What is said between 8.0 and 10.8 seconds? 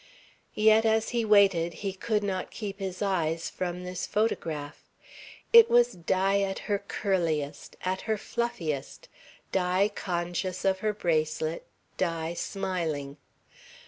her fluffiest, Di conscious of